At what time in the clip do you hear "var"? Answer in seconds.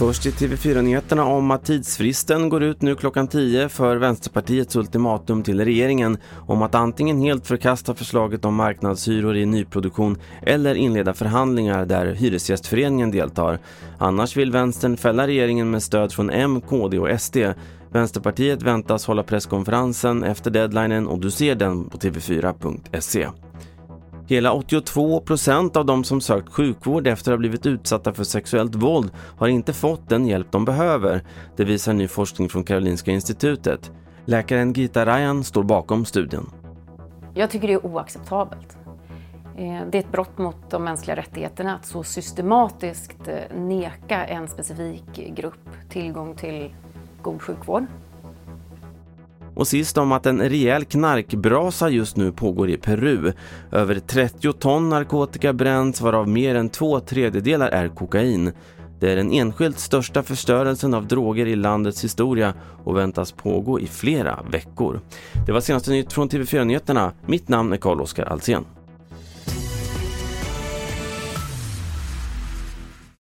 65.52-65.60